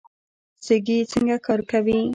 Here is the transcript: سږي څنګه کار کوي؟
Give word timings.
سږي 0.65 0.97
څنګه 1.11 1.35
کار 1.45 1.59
کوي؟ 1.71 1.99